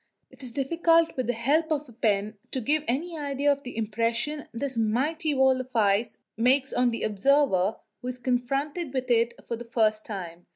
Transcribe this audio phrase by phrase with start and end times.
[0.31, 3.77] It is difficult with the help of the pen to give any idea of the
[3.77, 9.35] impression this mighty wall of ice makes on the observer who is confronted with it
[9.47, 10.47] for the first time.